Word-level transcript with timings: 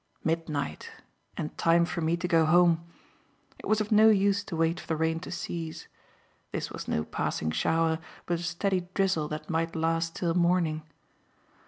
Midnight! 0.23 0.89
and 1.37 1.55
time 1.59 1.85
for 1.85 2.01
me 2.01 2.17
to 2.17 2.27
go 2.27 2.47
home. 2.47 2.83
It 3.59 3.67
was 3.67 3.81
of 3.81 3.91
no 3.91 4.09
use 4.09 4.43
to 4.45 4.55
wait 4.55 4.79
for 4.79 4.87
the 4.87 4.95
rain 4.95 5.19
to 5.19 5.29
cease. 5.31 5.87
This 6.51 6.71
was 6.71 6.87
no 6.87 7.03
passing 7.03 7.51
shower, 7.51 7.99
but 8.25 8.39
a 8.39 8.43
steady 8.43 8.87
drizzle 8.95 9.27
that 9.27 9.47
might 9.47 9.75
last 9.75 10.15
till 10.15 10.33
morning. 10.33 10.81